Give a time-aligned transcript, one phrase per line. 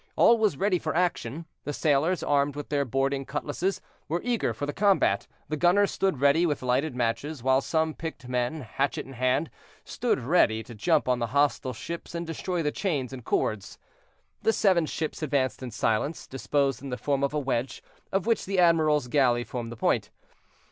[0.15, 4.65] All was ready for action; the sailors, armed with their boarding cutlasses, were eager for
[4.65, 9.13] the combat; the gunners stood ready with lighted matches; while some picked men, hatchet in
[9.13, 9.51] hand,
[9.85, 13.77] stood ready to jump on the hostile ships and destroy the chains and cords.
[14.41, 18.45] The seven ships advanced in silence, disposed in the form of a wedge, of which
[18.47, 20.09] the admiral's galley formed the point.